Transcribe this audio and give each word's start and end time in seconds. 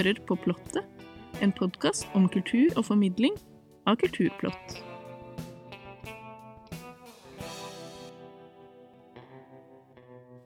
hører 0.00 0.20
på 0.24 0.36
Plottet, 0.40 0.84
en 1.44 1.50
podkast 1.52 2.06
om 2.16 2.28
kultur 2.32 2.70
og 2.78 2.86
formidling 2.88 3.34
av 3.88 3.98
kulturplott. 4.00 4.78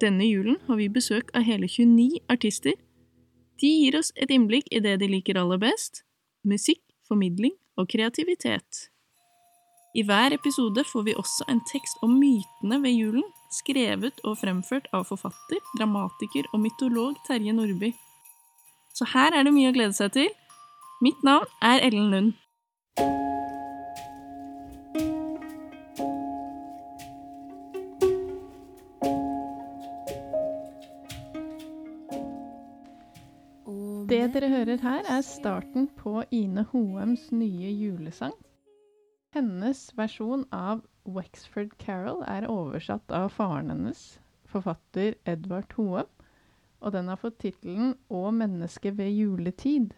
Denne 0.02 0.27
julen 0.27 0.59
har 0.66 0.80
vi 0.80 0.88
besøk 0.91 1.30
av 1.38 1.46
hele 1.46 1.69
29 1.70 2.25
artister. 2.34 2.75
De 3.62 3.70
gir 3.70 3.98
oss 4.01 4.11
et 4.16 4.32
innblikk 4.34 4.66
i 4.75 4.82
det 4.82 4.96
de 5.02 5.11
liker 5.12 5.38
aller 5.38 5.61
best– 5.62 6.02
musikk, 6.50 6.82
formidling 7.07 7.55
og 7.79 7.86
kreativitet. 7.93 8.89
I 9.95 10.02
hver 10.02 10.34
episode 10.34 10.82
får 10.88 11.07
vi 11.07 11.15
også 11.15 11.46
en 11.52 11.62
tekst 11.71 12.02
om 12.02 12.18
mytene 12.18 12.80
ved 12.82 12.98
julen, 12.98 13.29
skrevet 13.55 14.18
og 14.24 14.41
fremført 14.43 14.91
av 14.91 15.07
forfatter, 15.12 15.62
dramatiker 15.79 16.51
og 16.51 16.65
mytolog 16.66 17.23
Terje 17.29 17.55
Nordby. 17.55 17.93
Så 18.95 19.05
her 19.11 19.34
er 19.34 19.43
det 19.43 19.51
mye 19.55 19.73
å 19.73 19.75
glede 19.75 19.97
seg 19.97 20.12
til. 20.15 20.30
Mitt 21.02 21.25
navn 21.27 21.51
er 21.66 21.83
Ellen 21.83 22.12
Lund. 22.15 22.33
Det 34.05 34.21
dere 34.30 34.49
hører 34.52 34.79
her, 34.85 35.02
er 35.11 35.27
starten 35.27 35.88
på 35.99 36.23
Ine 36.30 36.63
Hoems 36.71 37.33
nye 37.35 37.74
julesang. 37.74 38.37
Hennes 39.35 39.88
versjon 39.99 40.47
av 40.55 40.85
Wexford 41.11 41.74
Carol 41.83 42.23
er 42.30 42.46
oversatt 42.46 43.11
av 43.11 43.33
faren 43.35 43.74
hennes, 43.74 44.05
forfatter 44.46 45.16
Edvard 45.27 45.74
Hoem, 45.74 46.13
og 46.85 46.93
den 46.93 47.09
har 47.09 47.16
fått 47.16 47.40
tittelen 47.40 47.95
'Å 48.13 48.30
menneske 48.30 48.93
ved 48.93 49.09
juletid'. 49.16 49.95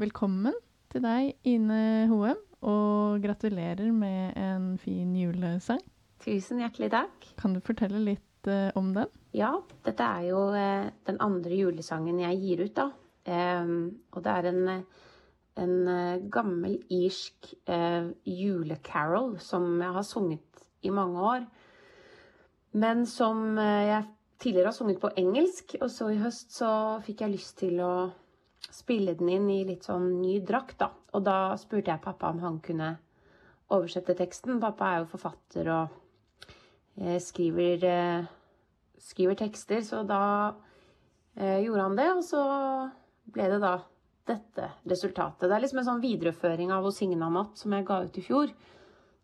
Velkommen 0.00 0.54
til 0.92 1.02
deg, 1.04 1.34
Ine 1.44 2.06
Hoem, 2.08 2.40
og 2.62 3.20
gratulerer 3.20 3.92
med 3.92 4.36
en 4.36 4.78
fin 4.78 5.12
julesang. 5.16 5.82
Tusen 6.24 6.62
hjertelig 6.64 6.90
takk. 6.94 7.28
Kan 7.36 7.52
du 7.52 7.60
fortelle 7.60 8.00
litt 8.00 8.48
uh, 8.48 8.72
om 8.74 8.94
den? 8.96 9.12
Ja, 9.36 9.52
dette 9.84 10.02
er 10.02 10.24
jo 10.30 10.46
uh, 10.54 10.88
den 11.06 11.20
andre 11.20 11.60
julesangen 11.60 12.20
jeg 12.24 12.40
gir 12.40 12.64
ut, 12.64 12.76
da. 12.76 12.88
Um, 13.26 14.00
og 14.12 14.24
det 14.24 14.32
er 14.32 14.48
en, 14.52 14.68
en 15.60 15.76
uh, 15.90 16.24
gammel 16.32 16.78
irsk 16.88 17.52
julecarol 18.24 19.36
som 19.44 19.74
jeg 19.82 19.92
har 19.92 20.06
sunget 20.06 20.66
i 20.82 20.90
mange 20.94 21.20
år. 21.20 21.48
Men 22.76 23.06
som 23.08 23.56
jeg 23.58 24.04
tidligere 24.38 24.70
har 24.70 24.76
sunget 24.76 25.00
på 25.00 25.10
engelsk, 25.16 25.76
og 25.80 25.90
så 25.92 26.10
i 26.12 26.20
høst 26.20 26.54
så 26.56 26.70
fikk 27.06 27.24
jeg 27.24 27.34
lyst 27.34 27.58
til 27.62 27.80
å 27.84 27.94
spille 28.72 29.14
den 29.16 29.30
inn 29.32 29.48
i 29.52 29.64
litt 29.68 29.86
sånn 29.86 30.08
ny 30.20 30.38
drakt, 30.44 30.78
da. 30.80 30.90
Og 31.16 31.24
da 31.24 31.56
spurte 31.60 31.92
jeg 31.92 32.04
pappa 32.04 32.30
om 32.32 32.42
han 32.42 32.60
kunne 32.64 32.96
oversette 33.72 34.16
teksten. 34.18 34.60
Pappa 34.62 34.90
er 34.92 35.02
jo 35.02 35.10
forfatter 35.14 35.70
og 35.72 35.96
eh, 37.00 37.18
skriver, 37.22 37.84
eh, 37.88 38.28
skriver, 39.02 39.38
tekster, 39.40 39.82
så 39.86 40.02
da 40.06 40.22
eh, 41.36 41.62
gjorde 41.64 41.88
han 41.88 41.98
det. 41.98 42.08
Og 42.18 42.24
så 42.26 42.42
ble 43.32 43.50
det 43.54 43.60
da 43.62 43.76
dette 44.26 44.70
resultatet. 44.90 45.46
Det 45.46 45.54
er 45.54 45.62
liksom 45.62 45.80
en 45.82 45.88
sånn 45.92 46.02
videreføring 46.02 46.72
av 46.74 46.84
'Å 46.84 46.94
synge 46.94 47.18
natt' 47.18 47.58
som 47.58 47.72
jeg 47.72 47.86
ga 47.86 48.02
ut 48.02 48.18
i 48.18 48.26
fjor. 48.26 48.52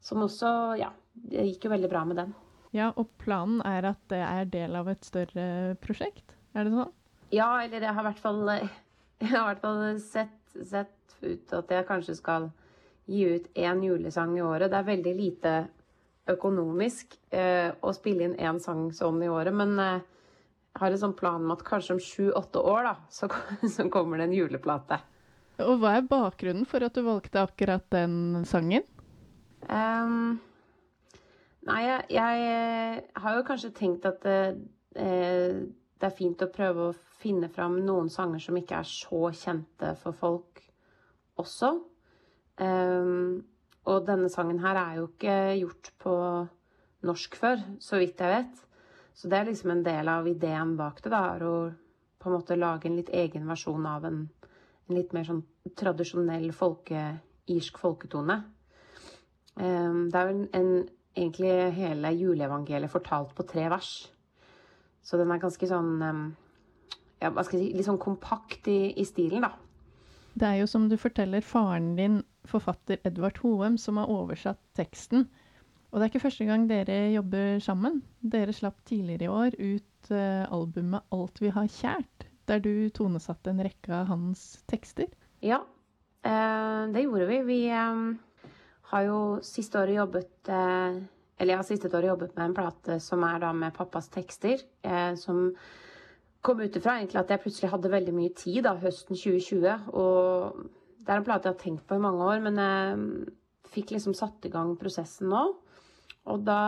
Som 0.01 0.23
også 0.23 0.79
Ja, 0.79 0.93
det 1.15 1.47
gikk 1.47 1.65
jo 1.67 1.75
veldig 1.75 1.91
bra 1.91 2.05
med 2.05 2.17
den. 2.17 2.35
Ja, 2.73 2.91
og 2.97 3.11
planen 3.21 3.61
er 3.69 3.91
at 3.93 4.01
det 4.09 4.23
er 4.25 4.49
del 4.49 4.77
av 4.79 4.89
et 4.89 5.05
større 5.05 5.77
prosjekt? 5.85 6.33
Er 6.57 6.67
det 6.67 6.73
sånn? 6.73 6.93
Ja, 7.33 7.51
eller 7.65 7.85
jeg 7.85 7.97
har 7.97 8.05
i 8.05 8.09
hvert 8.11 8.23
fall, 8.23 8.41
jeg 9.23 9.31
har 9.33 9.43
i 9.43 9.49
hvert 9.51 9.63
fall 9.65 9.85
sett, 10.01 10.41
sett, 10.57 10.99
ut 11.23 11.53
at 11.55 11.71
jeg 11.71 11.87
kanskje 11.87 12.17
skal 12.19 12.49
gi 13.07 13.23
ut 13.37 13.45
én 13.55 13.83
julesang 13.85 14.33
i 14.35 14.43
året. 14.43 14.73
Det 14.73 14.79
er 14.81 14.89
veldig 14.89 15.13
lite 15.15 15.53
økonomisk 16.33 17.15
eh, 17.35 17.71
å 17.83 17.93
spille 17.95 18.27
inn 18.27 18.35
én 18.39 18.59
sang 18.63 18.89
sånn 18.95 19.21
i 19.23 19.31
året, 19.31 19.55
men 19.55 19.77
eh, 19.79 20.03
jeg 20.73 20.81
har 20.81 20.95
en 20.95 21.03
sånn 21.03 21.17
plan 21.19 21.43
om 21.45 21.53
at 21.55 21.65
kanskje 21.67 21.97
om 21.97 22.03
sju-åtte 22.03 22.63
år 22.73 22.89
da, 22.89 22.95
så, 23.13 23.29
så, 23.75 23.87
kommer 23.93 24.19
det 24.19 24.31
en 24.31 24.37
juleplate. 24.39 24.99
Og 25.63 25.83
hva 25.83 25.99
er 25.99 26.09
bakgrunnen 26.09 26.67
for 26.67 26.83
at 26.83 26.97
du 26.97 27.05
valgte 27.07 27.43
akkurat 27.45 27.85
den 27.93 28.47
sangen? 28.49 28.87
Um, 29.69 30.41
Nei, 31.63 31.83
jeg, 31.87 32.07
jeg, 32.11 33.03
har 33.23 33.37
jo 33.37 33.45
kanskje 33.47 33.71
tenkt 33.77 34.07
at 34.09 34.25
det, 34.27 34.39
eh, 34.99 35.61
det, 35.63 36.09
er 36.09 36.17
fint 36.17 36.43
å 36.43 36.51
prøve 36.51 36.89
å 36.89 36.97
finne 37.23 37.47
fram 37.53 37.77
noen 37.87 38.09
sanger 38.11 38.43
som 38.43 38.57
ikke 38.59 38.81
er 38.81 38.89
så 38.89 39.29
kjente 39.31 39.93
for 40.01 40.17
folk 40.19 40.63
også. 41.39 41.71
Um, 42.59 43.45
og 43.87 44.03
denne 44.07 44.31
sangen 44.31 44.59
her 44.63 44.79
er 44.79 44.99
jo 44.99 45.07
ikke 45.09 45.37
gjort 45.61 45.91
på 46.03 46.15
norsk 47.07 47.39
før, 47.39 47.63
så 47.83 47.99
vidt 48.03 48.21
jeg 48.23 48.35
vet. 48.35 48.59
Så 49.15 49.31
det 49.31 49.39
er 49.39 49.49
liksom 49.49 49.73
en 49.75 49.85
del 49.87 50.11
av 50.11 50.27
ideen 50.27 50.75
bak 50.79 50.99
det, 51.05 51.13
da, 51.15 51.23
er 51.37 51.45
å 51.47 51.57
på 52.23 52.31
en 52.31 52.37
måte 52.37 52.59
lage 52.59 52.87
en 52.87 52.99
litt 52.99 53.11
egen 53.19 53.47
versjon 53.51 53.87
av 53.87 54.05
en, 54.07 54.19
en 54.89 54.97
litt 54.99 55.15
mer 55.15 55.27
sånn 55.27 55.43
tradisjonell 55.79 56.51
folke, 56.55 57.07
irsk 57.51 57.79
folketone. 57.83 58.37
Um, 59.55 60.11
det 60.11 60.19
er 60.19 60.31
en, 60.33 60.45
en 60.59 60.75
egentlig 61.17 61.53
hele 61.77 62.13
juleevangeliet 62.17 62.91
fortalt 62.93 63.35
på 63.37 63.47
tre 63.49 63.69
vers. 63.73 63.93
Så 65.03 65.19
den 65.19 65.31
er 65.35 65.43
ganske 65.43 65.67
sånn 65.67 65.99
ja, 67.23 67.31
hva 67.31 67.45
skal 67.47 67.61
jeg 67.61 67.71
si, 67.71 67.77
litt 67.79 67.87
sånn 67.87 68.01
kompakt 68.03 68.69
i, 68.71 68.93
i, 68.99 69.07
stilen, 69.07 69.47
da. 69.47 69.53
Det 70.33 70.49
er 70.49 70.59
jo 70.63 70.69
som 70.71 70.89
du 70.89 70.97
forteller, 70.99 71.45
faren 71.45 71.93
din, 71.99 72.21
forfatter 72.49 73.03
Edvard 73.07 73.39
Hoem, 73.43 73.77
som 73.79 74.01
har 74.01 74.11
oversatt 74.11 74.61
teksten. 74.79 75.27
Og 75.93 75.99
det 76.01 76.07
er 76.07 76.11
ikke 76.11 76.25
første 76.25 76.47
gang 76.49 76.65
dere 76.71 76.99
jobber 77.13 77.61
sammen. 77.63 78.01
Dere 78.25 78.55
slapp 78.57 78.81
tidligere 78.89 79.29
i 79.29 79.33
år 79.33 79.59
ut 79.61 80.11
uh, 80.11 80.49
albumet 80.49 81.05
'Alt 81.13 81.43
vi 81.45 81.53
har 81.53 81.69
kjært', 81.69 82.27
der 82.49 82.65
du 82.65 82.89
tonesatte 82.89 83.53
en 83.53 83.61
rekke 83.63 83.93
av 83.93 84.09
hans 84.09 84.65
tekster. 84.73 85.13
Ja, 85.45 85.61
uh, 86.25 86.83
det 86.95 87.05
gjorde 87.05 87.29
vi. 87.29 87.43
Vi 87.45 87.61
har 88.93 89.09
jo 89.09 89.19
siste 89.47 89.81
året 89.81 89.97
jobbet 89.97 90.51
eh, 90.53 91.01
Eller 91.41 91.55
jeg 91.55 91.61
har 91.61 91.69
siste 91.69 91.91
året 91.91 92.11
jobbet 92.13 92.37
med 92.37 92.45
en 92.45 92.57
plate 92.57 92.99
som 93.03 93.25
er 93.27 93.41
da 93.43 93.53
med 93.57 93.75
pappas 93.75 94.11
tekster. 94.13 94.61
Eh, 94.85 95.15
som 95.19 95.51
kom 96.43 96.61
ut 96.61 96.77
ifra 96.77 96.99
egentlig 96.99 97.21
at 97.23 97.31
jeg 97.33 97.43
plutselig 97.43 97.71
hadde 97.73 97.93
veldig 97.93 98.15
mye 98.15 98.35
tid 98.37 98.63
da, 98.67 98.77
høsten 98.79 99.19
2020. 99.19 99.89
Og 99.97 100.63
det 101.03 101.11
er 101.11 101.19
en 101.19 101.27
plate 101.27 101.49
jeg 101.49 101.57
har 101.57 101.63
tenkt 101.63 101.87
på 101.89 101.99
i 101.99 102.03
mange 102.03 102.27
år, 102.27 102.43
men 102.45 102.61
jeg 102.63 103.31
fikk 103.73 103.95
liksom 103.95 104.15
satt 104.15 104.45
i 104.47 104.53
gang 104.53 104.75
prosessen 104.79 105.33
nå. 105.33 105.43
Og 106.31 106.43
da 106.47 106.61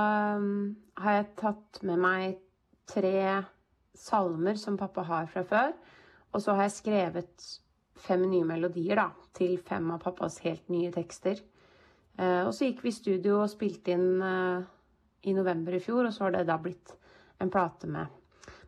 har 1.04 1.18
jeg 1.18 1.34
tatt 1.38 1.82
med 1.86 2.00
meg 2.02 2.38
tre 2.90 3.44
salmer 3.94 4.58
som 4.58 4.78
pappa 4.78 5.04
har 5.06 5.28
fra 5.30 5.44
før. 5.46 5.74
Og 6.34 6.42
så 6.42 6.56
har 6.56 6.66
jeg 6.66 6.78
skrevet 6.80 7.50
fem 8.04 8.24
nye 8.26 8.46
melodier 8.46 8.98
da, 8.98 9.10
til 9.36 9.58
fem 9.62 9.86
av 9.94 10.02
pappas 10.02 10.40
helt 10.46 10.66
nye 10.72 10.90
tekster. 10.94 11.38
Eh, 12.16 12.42
og 12.46 12.52
så 12.54 12.68
gikk 12.68 12.84
vi 12.84 12.92
i 12.92 12.96
studio 12.96 13.40
og 13.42 13.50
spilte 13.50 13.94
inn 13.94 14.22
eh, 14.22 14.66
i 15.30 15.34
november 15.34 15.74
i 15.74 15.82
fjor, 15.82 16.06
og 16.06 16.14
så 16.14 16.26
har 16.26 16.36
det 16.36 16.46
da 16.50 16.58
blitt 16.62 16.94
en 17.42 17.50
plate 17.50 17.90
med, 17.90 18.10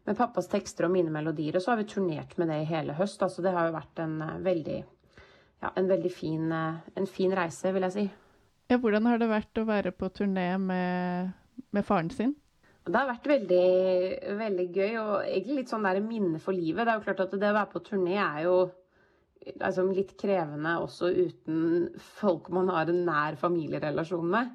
med 0.09 0.19
pappas 0.19 0.51
tekster 0.51 0.89
og 0.89 0.95
mine 0.97 1.12
melodier. 1.15 1.57
Og 1.57 1.65
så 1.65 1.73
har 1.73 1.83
vi 1.83 1.89
turnert 1.91 2.37
med 2.41 2.51
det 2.51 2.62
i 2.62 2.71
hele 2.71 2.97
høst. 2.99 3.23
Altså 3.23 3.45
det 3.45 3.55
har 3.55 3.69
jo 3.69 3.77
vært 3.77 4.03
en 4.03 4.17
eh, 4.25 4.39
veldig, 4.47 4.79
ja, 5.62 5.75
en 5.75 5.91
veldig 5.93 6.12
fin, 6.12 6.49
en 6.53 7.11
fin 7.11 7.37
reise, 7.37 7.75
vil 7.75 7.87
jeg 7.89 7.97
si. 7.97 8.09
Ja, 8.66 8.81
hvordan 8.83 9.07
har 9.07 9.22
det 9.22 9.31
vært 9.31 9.63
å 9.63 9.69
være 9.69 9.92
på 9.95 10.10
turné 10.10 10.49
med, 10.59 11.31
med 11.71 11.87
faren 11.87 12.10
sin? 12.10 12.34
Det 12.87 12.95
har 12.95 13.09
vært 13.09 13.27
veldig, 13.27 13.69
veldig 14.39 14.66
gøy 14.71 14.92
og 15.01 15.15
egentlig 15.25 15.60
litt 15.60 15.71
sånn 15.72 15.87
der 15.87 15.99
minne 16.03 16.39
for 16.42 16.54
livet. 16.54 16.84
Det 16.84 16.92
er 16.92 16.99
jo 16.99 17.07
klart 17.07 17.22
at 17.25 17.33
det 17.34 17.49
å 17.51 17.57
være 17.57 17.71
på 17.72 17.83
turné 17.87 18.19
er 18.22 18.45
jo 18.45 18.59
altså 19.60 19.84
litt 19.88 20.15
krevende 20.18 20.77
også 20.83 21.10
uten 21.15 21.88
folk 22.18 22.50
man 22.54 22.71
har 22.74 22.91
en 22.91 23.04
nær 23.06 23.38
familierelasjon 23.41 24.28
med. 24.33 24.53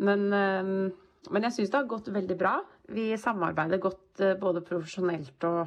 Men, 0.00 0.26
eh, 0.32 1.30
men 1.30 1.46
jeg 1.46 1.56
syns 1.56 1.72
det 1.72 1.80
har 1.80 1.90
gått 1.90 2.08
veldig 2.14 2.38
bra. 2.40 2.54
Vi 2.90 3.12
samarbeider 3.20 3.82
godt 3.82 4.22
eh, 4.24 4.36
både 4.40 4.64
profesjonelt 4.66 5.46
og, 5.48 5.62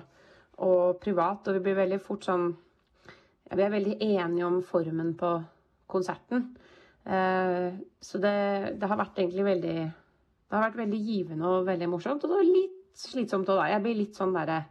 og 0.66 1.00
privat, 1.04 1.48
og 1.48 1.58
vi 1.58 1.66
blir 1.68 1.80
veldig 1.84 2.02
fort 2.04 2.28
sånn 2.30 2.50
ja, 2.50 3.58
Vi 3.58 3.64
er 3.66 3.74
veldig 3.74 3.98
enige 4.02 4.48
om 4.48 4.62
formen 4.66 5.14
på 5.20 5.36
konserten. 5.94 6.54
Eh, 7.06 7.74
så 8.02 8.22
det, 8.24 8.38
det, 8.80 8.88
har 8.88 8.98
vært 8.98 9.18
egentlig 9.20 9.44
veldig 9.44 9.76
Det 9.84 10.56
har 10.56 10.64
vært 10.70 10.80
veldig 10.80 11.00
givende 11.04 11.50
og 11.50 11.68
veldig 11.68 11.90
morsomt. 11.92 12.26
Og 12.26 12.46
litt 12.48 12.80
slitsomt 12.98 13.50
òg, 13.50 13.60
da. 13.60 13.72
Jeg 13.74 13.84
blir 13.84 14.00
litt 14.00 14.18
sånn 14.18 14.34
derre 14.36 14.64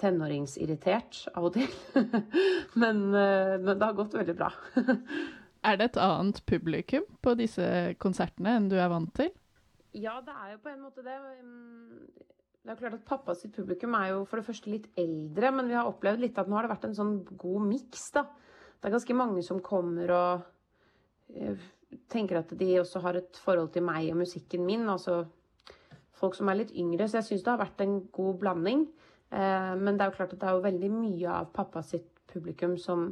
tenåringsirritert 0.00 1.26
av 1.34 1.48
og 1.48 1.56
til. 1.56 1.66
men, 2.82 3.02
eh, 3.14 3.56
men, 3.58 3.72
det 3.74 3.82
har 3.82 3.96
gått 3.98 4.14
veldig 4.16 4.36
bra. 4.38 4.52
er 5.68 5.80
det 5.80 5.90
et 5.90 6.00
annet 6.02 6.40
publikum 6.46 7.04
på 7.24 7.34
disse 7.38 7.66
konsertene 8.02 8.56
enn 8.56 8.70
du 8.70 8.78
er 8.78 8.92
vant 8.92 9.12
til? 9.18 9.32
Ja, 9.96 10.18
det 10.24 10.34
er 10.34 10.54
jo 10.54 10.62
på 10.62 10.72
en 10.72 10.82
måte 10.84 11.04
det. 11.04 11.16
Mm, 11.42 12.06
Det 12.66 12.72
er 12.72 12.80
klart 12.80 12.96
at 12.98 13.06
Pappa 13.06 13.34
sitt 13.38 13.54
publikum 13.54 13.94
er 13.94 14.10
jo 14.10 14.24
for 14.26 14.40
det 14.40 14.46
første 14.48 14.70
litt 14.70 14.88
eldre, 14.98 15.52
men 15.54 15.68
vi 15.70 15.76
har 15.78 15.86
opplevd 15.86 16.20
litt 16.24 16.38
at 16.38 16.48
nå 16.50 16.58
har 16.58 16.66
det 16.66 16.74
vært 16.74 16.88
en 16.88 16.98
sånn 16.98 17.16
god 17.38 17.62
miks, 17.68 18.10
da. 18.14 18.26
Det 18.76 18.88
er 18.88 18.96
ganske 18.96 19.16
mange 19.16 19.42
som 19.46 19.62
kommer 19.64 20.10
og 20.12 20.42
eh, 21.34 21.62
tenker 22.12 22.40
at 22.42 22.50
de 22.58 22.72
også 22.80 23.00
har 23.04 23.18
et 23.18 23.38
forhold 23.42 23.70
til 23.74 23.86
meg 23.86 24.10
og 24.10 24.20
musikken 24.20 24.66
min. 24.66 24.84
Altså 24.90 25.24
folk 26.18 26.36
som 26.36 26.50
er 26.50 26.60
litt 26.60 26.74
yngre. 26.76 27.08
Så 27.08 27.20
jeg 27.20 27.28
syns 27.30 27.46
det 27.46 27.52
har 27.54 27.62
vært 27.62 27.82
en 27.84 28.00
god 28.14 28.40
blanding. 28.42 28.86
Eh, 29.30 29.72
men 29.76 29.96
det 29.96 30.04
er 30.04 30.10
jo 30.10 30.16
klart 30.16 30.34
at 30.34 30.40
det 30.40 30.48
er 30.48 30.56
jo 30.56 30.66
veldig 30.66 30.90
mye 30.94 31.38
av 31.40 31.52
pappa 31.54 31.82
sitt 31.82 32.10
publikum 32.32 32.76
som, 32.78 33.08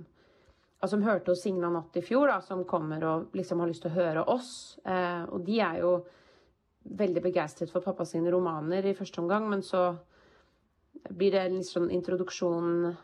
altså, 0.80 0.96
som 0.96 1.06
hørte 1.06 1.32
oss 1.34 1.42
Signa 1.46 1.70
natt 1.72 1.96
i 1.98 2.04
fjor, 2.04 2.28
da, 2.30 2.40
som 2.44 2.64
kommer 2.68 3.06
og 3.08 3.38
liksom 3.38 3.62
har 3.62 3.70
lyst 3.70 3.84
til 3.86 3.92
å 3.92 3.98
høre 3.98 4.26
oss. 4.30 4.52
Eh, 4.84 5.24
og 5.28 5.46
de 5.46 5.60
er 5.64 5.80
jo 5.82 5.96
veldig 6.84 7.22
begeistret 7.24 7.72
for 7.72 7.84
pappa 7.84 8.04
sine 8.06 8.30
romaner 8.32 8.84
i 8.86 8.96
første 8.96 9.22
omgang, 9.22 9.48
men 9.50 9.64
så 9.64 9.94
blir 11.10 11.34
det 11.34 11.42
en 11.48 11.64
sånn 11.64 11.90
introduksjon, 11.92 12.94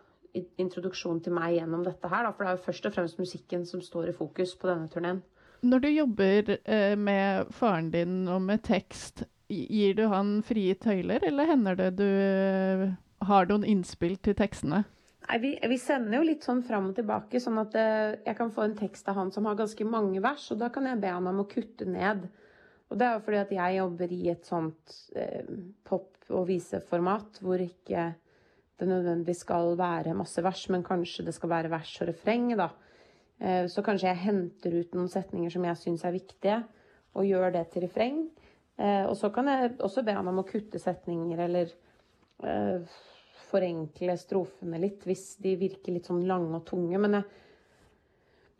introduksjon 0.60 1.20
til 1.24 1.34
meg 1.36 1.56
gjennom 1.56 1.82
dette 1.84 2.08
her, 2.12 2.26
da, 2.26 2.32
for 2.32 2.44
det 2.44 2.52
er 2.52 2.58
jo 2.58 2.66
først 2.68 2.88
og 2.88 2.96
fremst 2.96 3.20
musikken 3.20 3.66
som 3.68 3.82
står 3.84 4.12
i 4.12 4.16
fokus 4.16 4.54
på 4.56 4.70
denne 4.70 4.88
turneen. 4.92 5.22
Når 5.60 5.82
du 5.84 5.88
jobber 5.90 6.54
eh, 6.64 6.94
med 6.96 7.50
faren 7.52 7.90
din 7.92 8.22
og 8.32 8.40
med 8.46 8.62
tekst, 8.64 9.26
gir 9.50 9.98
du 9.98 10.06
han 10.12 10.38
frie 10.46 10.76
tøyler, 10.78 11.24
eller 11.26 11.50
hender 11.50 11.78
det 11.78 11.90
du 11.98 12.06
eh, 12.06 12.88
har 13.28 13.50
noen 13.50 13.66
innspill 13.66 14.16
til 14.22 14.36
tekstene? 14.38 14.84
Nei, 15.28 15.38
vi, 15.42 15.50
vi, 15.68 15.76
sender 15.78 16.18
jo 16.18 16.26
litt 16.26 16.46
sånn 16.46 16.62
fram 16.66 16.90
og 16.90 16.96
tilbake, 16.96 17.42
sånn 17.42 17.60
at 17.62 17.74
eh, 17.78 18.18
jeg 18.26 18.38
kan 18.38 18.54
få 18.54 18.66
en 18.66 18.78
tekst 18.78 19.10
av 19.10 19.18
han 19.20 19.34
som 19.34 19.46
har 19.50 19.58
ganske 19.58 19.86
mange 19.86 20.22
vers, 20.24 20.46
og 20.54 20.62
da 20.62 20.70
kan 20.72 20.88
jeg 20.88 21.02
be 21.02 21.12
han 21.12 21.28
om 21.30 21.42
å 21.42 21.48
kutte 21.50 21.86
ned 21.88 22.28
og 22.90 22.98
det 22.98 23.06
er 23.06 23.16
jo 23.16 23.22
fordi 23.24 23.38
at 23.38 23.52
jeg 23.54 23.78
jobber 23.78 24.12
i 24.14 24.20
et 24.32 24.48
sånt 24.48 24.96
eh, 25.14 25.46
pop- 25.86 26.30
og 26.30 26.46
viseformat 26.48 27.40
hvor 27.42 27.62
ikke 27.62 28.10
det 28.80 28.88
nødvendigvis 28.88 29.44
skal 29.44 29.74
være 29.78 30.16
masse 30.18 30.42
vers, 30.42 30.62
men 30.72 30.86
kanskje 30.86 31.26
det 31.26 31.34
skal 31.36 31.52
være 31.52 31.70
vers 31.70 31.92
og 32.00 32.08
refreng, 32.10 32.48
da. 32.58 32.70
Eh, 33.38 33.66
så 33.70 33.84
kanskje 33.86 34.08
jeg 34.08 34.22
henter 34.24 34.76
ut 34.80 34.96
noen 34.96 35.10
setninger 35.12 35.52
som 35.52 35.66
jeg 35.68 35.78
syns 35.78 36.04
er 36.06 36.16
viktige, 36.16 36.60
og 37.14 37.26
gjør 37.28 37.54
det 37.54 37.64
til 37.70 37.84
refreng. 37.86 38.24
Eh, 38.80 39.04
og 39.04 39.16
så 39.18 39.28
kan 39.34 39.48
jeg 39.50 39.74
også 39.84 40.04
be 40.06 40.14
han 40.16 40.28
om 40.30 40.40
å 40.40 40.46
kutte 40.48 40.80
setninger 40.80 41.42
eller 41.44 41.72
eh, 42.48 42.98
forenkle 43.50 44.16
strofene 44.16 44.80
litt 44.80 45.04
hvis 45.08 45.34
de 45.42 45.52
virker 45.60 45.96
litt 45.96 46.08
sånn 46.08 46.24
lange 46.28 46.54
og 46.56 46.64
tunge. 46.70 47.00
Men, 47.02 47.18
jeg, 47.18 47.76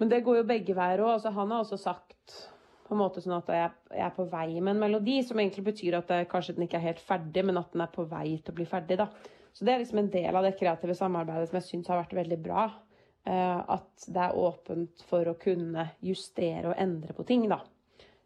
men 0.02 0.12
det 0.12 0.22
går 0.26 0.42
jo 0.42 0.48
begge 0.50 0.76
veier 0.76 1.04
òg. 1.06 1.14
Altså, 1.16 1.32
han 1.36 1.54
har 1.54 1.64
også 1.64 1.80
sagt 1.80 2.36
på 2.84 2.96
en 2.96 3.00
måte 3.00 3.22
sånn 3.22 3.38
at 3.38 3.50
jeg, 3.54 3.72
jeg, 3.94 4.04
er 4.10 4.14
på 4.16 4.26
vei 4.28 4.48
med 4.58 4.74
en 4.74 4.84
melodi, 4.84 5.20
som 5.24 5.38
egentlig 5.40 5.68
betyr 5.70 6.00
at 6.00 6.08
det, 6.10 6.24
kanskje 6.28 6.56
den 6.56 6.66
ikke 6.66 6.80
er 6.80 6.88
helt 6.90 7.04
ferdig, 7.06 7.46
men 7.46 7.60
at 7.60 7.70
den 7.72 7.84
er 7.86 7.92
på 7.94 8.04
vei 8.10 8.26
til 8.34 8.52
å 8.52 8.58
bli 8.60 8.68
ferdig. 8.68 8.98
da. 9.00 9.08
Så 9.54 9.64
det 9.64 9.72
er 9.72 9.82
liksom 9.82 10.02
en 10.02 10.12
del 10.12 10.36
av 10.36 10.44
det 10.44 10.56
kreative 10.58 10.96
samarbeidet 10.98 11.48
som 11.48 11.60
jeg 11.60 11.68
syns 11.68 11.90
har 11.90 12.02
vært 12.02 12.16
veldig 12.18 12.42
bra. 12.42 12.66
At 13.30 14.06
det 14.08 14.22
er 14.24 14.38
åpent 14.40 15.02
for 15.06 15.28
å 15.28 15.36
kunne 15.38 15.84
justere 16.02 16.70
og 16.70 16.78
endre 16.80 17.14
på 17.14 17.26
ting, 17.28 17.44
da. 17.50 17.60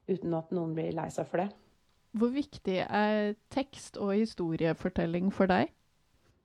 Uten 0.09 0.37
at 0.39 0.53
noen 0.55 0.73
blir 0.77 0.95
lei 0.97 1.11
seg 1.13 1.29
for 1.29 1.43
det. 1.43 1.49
Hvor 2.15 2.31
viktig 2.31 2.77
er 2.85 3.35
tekst 3.51 3.97
og 3.99 4.13
historiefortelling 4.15 5.33
for 5.35 5.51
deg? 5.51 5.73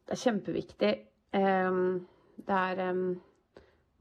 Det 0.07 0.15
er 0.15 0.21
kjempeviktig. 0.23 0.93
Det 1.29 2.55
er 2.55 2.79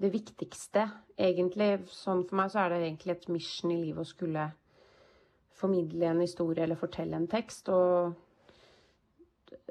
det 0.00 0.10
viktigste, 0.14 0.86
egentlig. 1.18 1.74
Sånn 1.92 2.24
for 2.24 2.40
meg 2.40 2.54
så 2.54 2.62
er 2.62 2.72
det 2.72 2.78
egentlig 2.86 3.12
et 3.16 3.28
mission 3.34 3.74
i 3.74 3.82
livet 3.82 4.00
å 4.00 4.08
skulle 4.08 4.46
formidle 5.58 6.08
en 6.08 6.22
historie 6.22 6.64
eller 6.64 6.78
fortelle 6.80 7.18
en 7.18 7.28
tekst. 7.28 7.68
Og 7.68 8.14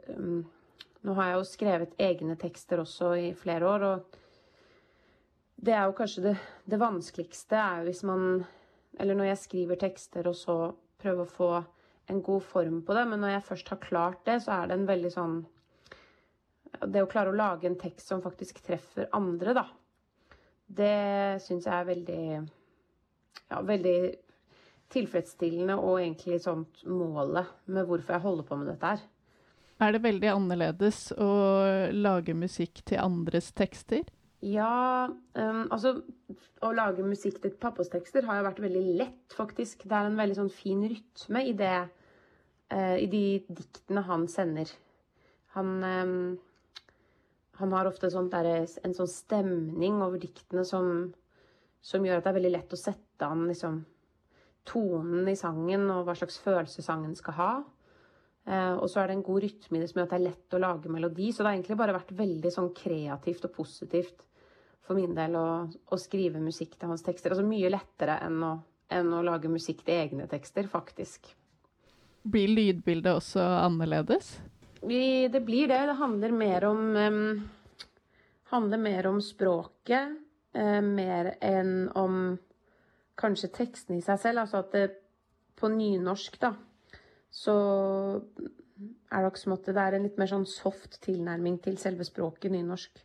nå 0.07 1.15
har 1.17 1.31
jeg 1.31 1.37
jo 1.39 1.47
skrevet 1.47 1.97
egne 2.03 2.35
tekster 2.39 2.83
også 2.83 3.13
i 3.17 3.31
flere 3.37 3.71
år, 3.71 3.87
og 3.87 3.97
det 5.57 5.73
er 5.73 5.87
jo 5.87 5.95
kanskje 5.97 6.23
det, 6.27 6.35
det 6.69 6.77
vanskeligste 6.77 7.57
er 7.57 7.79
jo 7.79 7.89
hvis 7.89 8.03
man 8.05 8.45
Eller 8.99 9.13
når 9.13 9.25
jeg 9.25 9.37
skriver 9.37 9.77
tekster 9.77 10.27
og 10.29 10.35
så 10.35 10.53
prøver 10.97 11.21
å 11.21 11.29
få 11.29 11.49
en 12.07 12.21
god 12.23 12.43
form 12.43 12.81
på 12.87 12.95
det, 12.95 13.05
men 13.09 13.21
når 13.23 13.35
jeg 13.35 13.47
først 13.49 13.71
har 13.73 13.83
klart 13.83 14.21
det, 14.27 14.39
så 14.45 14.61
er 14.61 14.69
det 14.69 14.77
en 14.77 14.89
veldig 14.89 15.13
sånn 15.13 15.37
Det 16.77 17.01
å 17.01 17.09
klare 17.09 17.31
å 17.31 17.37
lage 17.37 17.65
en 17.67 17.77
tekst 17.79 18.11
som 18.11 18.21
faktisk 18.21 18.59
treffer 18.65 19.07
andre, 19.15 19.53
da. 19.55 19.65
Det 20.67 21.39
syns 21.41 21.65
jeg 21.65 21.73
er 21.73 21.87
veldig 21.87 22.23
ja, 23.47 23.61
veldig 23.63 23.99
tilfredsstillende 24.93 25.77
og 25.79 25.99
egentlig 25.99 26.41
sånt 26.43 26.83
målet 26.87 27.49
med 27.71 27.87
hvorfor 27.87 28.15
jeg 28.15 28.23
holder 28.23 28.47
på 28.47 28.59
med 28.59 28.69
dette 28.71 28.91
her. 28.93 29.05
Er 29.83 29.93
det 29.93 30.03
veldig 30.05 30.29
annerledes 30.31 31.01
å 31.21 31.31
lage 31.93 32.33
musikk 32.37 32.81
til 32.87 33.01
andres 33.01 33.51
tekster? 33.57 34.07
Ja, 34.45 35.09
um, 35.09 35.63
altså 35.73 36.01
Å 36.61 36.69
lage 36.73 37.05
musikk 37.05 37.39
til 37.41 37.53
pappas 37.61 37.89
tekster 37.93 38.25
har 38.25 38.39
jo 38.39 38.47
vært 38.47 38.61
veldig 38.61 38.83
lett, 38.97 39.33
faktisk. 39.33 39.85
Det 39.85 39.93
er 39.93 40.09
en 40.09 40.17
veldig 40.17 40.37
sånn 40.39 40.53
fin 40.53 40.81
rytme 40.89 41.43
i 41.45 41.53
det 41.57 41.87
uh, 42.73 42.97
I 42.97 43.07
de 43.11 43.23
diktene 43.47 44.03
han 44.07 44.27
sender. 44.31 44.71
Han 45.55 45.71
um, 45.83 46.19
han 47.57 47.73
har 47.73 47.87
ofte 47.89 48.09
der, 48.29 48.47
en 48.85 48.93
sånn 48.93 49.09
stemning 49.09 50.01
over 50.05 50.21
diktene 50.21 50.61
som, 50.67 51.09
som, 51.81 52.05
gjør 52.05 52.19
at 52.19 52.27
det 52.27 52.31
er 52.31 52.37
veldig 52.37 52.51
lett 52.53 52.75
å 52.75 52.77
sette 52.77 53.25
an 53.25 53.47
liksom, 53.49 53.79
tonen 54.67 55.25
i 55.31 55.35
sangen 55.39 55.87
og 55.89 56.03
hva 56.05 56.13
slags 56.19 56.37
følelse 56.43 56.85
sangen 56.85 57.15
skal 57.17 57.37
ha. 57.39 57.49
Eh, 58.45 58.75
og 58.75 58.85
så 58.91 59.01
er 59.01 59.09
det 59.09 59.17
en 59.17 59.25
god 59.25 59.41
rytme 59.47 59.79
i 59.79 59.81
det 59.81 59.89
som 59.89 59.99
gjør 59.99 60.05
at 60.09 60.13
det 60.13 60.19
er 60.19 60.27
lett 60.27 60.53
å 60.53 60.61
lage 60.61 60.93
melodi. 60.93 61.31
Så 61.31 61.41
det 61.41 61.49
har 61.49 61.57
egentlig 61.57 61.79
bare 61.81 61.97
vært 61.97 62.13
veldig 62.19 62.53
sånn 62.53 62.69
kreativt 62.77 63.49
og 63.49 63.55
positivt 63.57 64.21
for 64.85 64.99
min 64.99 65.17
del 65.17 65.33
å, 65.35 65.47
å 65.65 65.99
skrive 65.99 66.43
musikk 66.43 66.77
til 66.77 66.93
hans 66.93 67.03
tekster. 67.07 67.33
Altså 67.33 67.47
mye 67.47 67.73
lettere 67.73 68.21
enn 68.27 68.37
å, 68.45 68.53
enn 68.93 69.09
å 69.17 69.25
lage 69.25 69.49
musikk 69.51 69.81
til 69.87 69.97
egne 69.97 70.29
tekster, 70.29 70.69
faktisk. 70.69 71.33
Blir 72.27 72.51
lydbildet 72.51 73.19
også 73.21 73.43
annerledes? 73.63 74.37
Det 74.81 75.41
blir 75.45 75.67
det. 75.71 75.79
Det 75.89 75.97
handler 75.99 76.31
mer 76.35 76.65
om 76.67 76.81
um, 76.95 77.49
Handler 78.47 78.79
mer 78.79 79.07
om 79.07 79.21
språket. 79.21 80.15
Uh, 80.55 80.81
mer 80.81 81.33
enn 81.43 81.89
om 81.95 82.37
kanskje 83.19 83.51
teksten 83.53 83.97
i 83.97 84.05
seg 84.05 84.21
selv. 84.21 84.43
Altså 84.45 84.61
at 84.61 84.71
det, 84.75 84.85
på 85.57 85.69
nynorsk, 85.73 86.37
da, 86.41 86.53
så 87.33 87.55
er 89.11 89.25
det 89.25 89.39
som 89.41 89.55
at 89.55 89.65
det 89.65 89.81
er 89.81 89.97
en 89.97 90.05
litt 90.05 90.19
mer 90.21 90.29
sånn 90.29 90.45
soft 90.49 90.99
tilnærming 91.05 91.57
til 91.63 91.79
selve 91.81 92.05
språket 92.05 92.53
nynorsk 92.53 93.01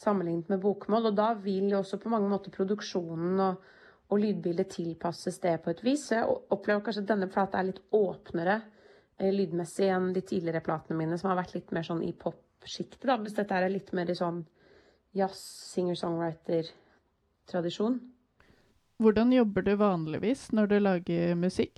sammenlignet 0.00 0.48
med 0.52 0.62
bokmål. 0.64 1.10
Og 1.10 1.18
da 1.18 1.32
vil 1.38 1.68
jo 1.70 1.82
også 1.82 2.00
på 2.00 2.12
mange 2.12 2.30
måter 2.30 2.54
produksjonen 2.54 3.42
og, 3.50 3.68
og 4.10 4.20
lydbildet 4.20 4.72
tilpasses 4.74 5.38
det 5.42 5.54
på 5.64 5.72
et 5.72 5.82
vis. 5.86 6.08
Så 6.08 6.18
jeg 6.18 6.38
opplever 6.50 6.82
kanskje 6.84 7.04
at 7.04 7.12
denne 7.12 7.30
plata 7.30 7.60
er 7.60 7.70
litt 7.70 7.82
åpnere 7.94 8.58
Eh, 9.20 9.28
lydmessig 9.34 9.88
enn 9.92 10.14
de 10.16 10.22
tidligere 10.24 10.62
platene 10.64 10.96
mine, 10.96 11.18
som 11.20 11.28
har 11.30 11.36
vært 11.42 11.54
litt 11.58 11.70
mer 11.76 11.84
sånn 11.84 12.00
i 12.06 12.12
pop-sjiktet. 12.16 13.20
Hvis 13.20 13.36
dette 13.36 13.54
er 13.56 13.68
litt 13.68 13.92
mer 13.96 14.08
i 14.08 14.16
sånn 14.16 14.46
jazz, 15.16 15.40
singer-songwriter-tradisjon. 15.74 18.00
Hvordan 19.00 19.32
jobber 19.34 19.62
du 19.66 19.74
vanligvis 19.80 20.52
når 20.56 20.66
du 20.70 20.76
lager 20.80 21.34
musikk? 21.36 21.74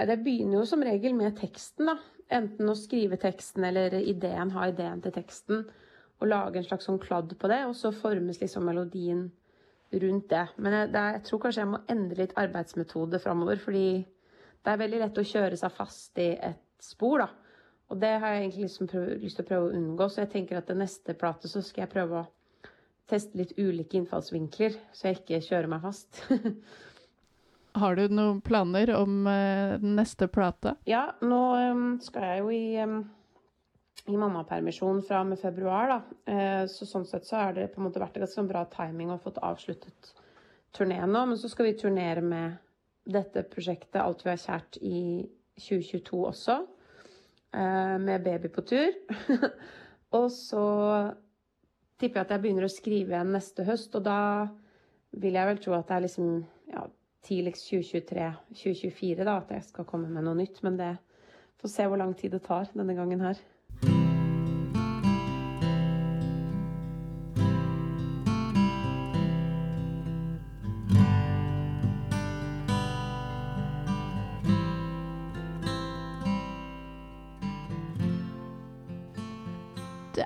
Det 0.00 0.24
begynner 0.24 0.56
jo 0.60 0.66
som 0.68 0.82
regel 0.86 1.14
med 1.16 1.36
teksten, 1.38 1.86
da. 1.90 1.96
Enten 2.30 2.70
å 2.70 2.74
skrive 2.78 3.16
teksten 3.18 3.64
eller 3.66 3.94
ideen, 3.98 4.50
ha 4.54 4.68
ideen 4.70 5.02
til 5.02 5.12
teksten. 5.14 5.56
Og 6.20 6.28
lage 6.30 6.56
en 6.60 6.68
slags 6.68 6.86
sånn 6.86 7.02
kladd 7.02 7.30
på 7.40 7.46
det, 7.50 7.60
og 7.66 7.74
så 7.74 7.88
formes 7.96 8.40
liksom 8.42 8.62
melodien 8.68 9.22
rundt 9.92 10.28
det. 10.30 10.46
Men 10.56 10.76
jeg, 10.76 10.90
det, 10.94 11.04
jeg 11.16 11.22
tror 11.26 11.42
kanskje 11.44 11.62
jeg 11.62 11.70
må 11.72 11.82
endre 11.90 12.22
litt 12.22 12.34
arbeidsmetode 12.38 13.20
framover, 13.22 13.60
fordi 13.62 13.86
det 14.60 14.72
er 14.72 14.82
veldig 14.82 15.00
lett 15.02 15.20
å 15.20 15.28
kjøre 15.32 15.58
seg 15.58 15.72
fast 15.74 16.20
i 16.22 16.32
et 16.36 16.84
spor, 16.84 17.24
da. 17.24 17.30
Og 17.90 17.98
det 17.98 18.12
har 18.22 18.36
jeg 18.36 18.44
egentlig 18.44 18.68
liksom 18.68 18.90
prøv, 18.90 19.08
lyst 19.18 19.40
til 19.40 19.46
å 19.46 19.48
prøve 19.48 19.70
å 19.70 19.78
unngå, 19.78 20.06
så 20.06 20.22
jeg 20.22 20.32
tenker 20.36 20.60
at 20.60 20.68
til 20.70 20.78
neste 20.78 21.16
plate 21.18 21.50
så 21.50 21.62
skal 21.64 21.84
jeg 21.84 21.94
prøve 21.96 22.20
å 22.20 22.28
teste 23.10 23.40
litt 23.40 23.56
ulike 23.58 23.98
innfallsvinkler, 23.98 24.76
så 24.94 25.10
jeg 25.10 25.20
ikke 25.20 25.42
kjører 25.48 25.72
meg 25.72 25.82
fast. 25.82 26.20
har 27.82 27.98
du 27.98 28.14
noen 28.14 28.38
planer 28.46 28.92
om 28.94 29.24
den 29.26 29.96
neste 29.98 30.30
plate? 30.30 30.76
Ja, 30.86 31.08
nå 31.22 31.40
um, 31.72 31.88
skal 32.04 32.28
jeg 32.28 32.44
jo 32.44 32.54
i 32.54 32.62
um, 32.84 33.00
i 34.06 34.16
mammapermisjon 34.16 35.02
fra 35.02 35.24
med 35.24 35.38
februar, 35.38 35.88
da. 35.88 36.32
Eh, 36.32 36.64
så 36.70 36.86
sånn 36.88 37.06
sett 37.08 37.26
så 37.28 37.36
har 37.36 37.54
det 37.56 37.68
på 37.72 37.80
en 37.80 37.88
måte 37.88 38.00
vært 38.02 38.16
en 38.16 38.24
ganske 38.24 38.46
bra 38.48 38.64
timing 38.72 39.12
å 39.12 39.18
fått 39.20 39.40
avsluttet 39.44 40.12
turneen 40.76 41.12
nå. 41.12 41.24
Men 41.30 41.38
så 41.40 41.50
skal 41.52 41.70
vi 41.70 41.78
turnere 41.78 42.24
med 42.24 42.58
dette 43.10 43.44
prosjektet 43.50 44.00
Alt 44.02 44.24
vi 44.24 44.32
har 44.32 44.40
kjært 44.40 44.78
i 44.80 45.00
2022 45.60 46.22
også, 46.30 46.56
eh, 47.52 47.96
med 48.00 48.24
baby 48.24 48.52
på 48.52 48.64
tur. 48.66 48.96
og 50.18 50.30
så 50.32 50.64
tipper 52.00 52.22
jeg 52.22 52.24
at 52.24 52.34
jeg 52.36 52.44
begynner 52.46 52.68
å 52.68 52.72
skrive 52.72 53.14
igjen 53.14 53.34
neste 53.36 53.66
høst, 53.68 53.94
og 53.98 54.06
da 54.06 54.48
vil 55.10 55.36
jeg 55.36 55.50
vel 55.50 55.60
tro 55.60 55.76
at 55.76 55.88
det 55.90 55.96
er 55.96 56.06
liksom 56.06 56.32
ja, 56.70 56.86
tidligst 57.26 57.68
2023-2024 57.68 59.26
da, 59.26 59.36
at 59.36 59.52
jeg 59.52 59.68
skal 59.68 59.88
komme 59.88 60.08
med 60.08 60.24
noe 60.24 60.38
nytt. 60.38 60.62
Men 60.64 60.80
det 60.80 60.94
Får 61.60 61.68
se 61.68 61.84
hvor 61.84 62.00
lang 62.00 62.14
tid 62.16 62.32
det 62.32 62.40
tar 62.46 62.70
denne 62.72 62.94
gangen 62.96 63.20
her. 63.20 63.40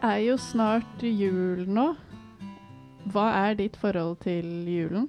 Er 0.05 0.21
jo 0.21 0.35
snart 0.41 1.01
jul 1.01 1.65
nå. 1.71 1.85
Hva 3.13 3.25
er 3.47 3.55
ditt 3.57 3.77
forhold 3.81 4.19
til 4.25 4.49
julen? 4.69 5.07